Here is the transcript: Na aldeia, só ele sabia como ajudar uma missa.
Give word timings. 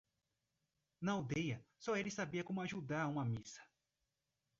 Na 0.99 1.11
aldeia, 1.11 1.63
só 1.77 1.95
ele 1.95 2.09
sabia 2.09 2.43
como 2.43 2.59
ajudar 2.61 3.05
uma 3.07 3.23
missa. 3.23 3.61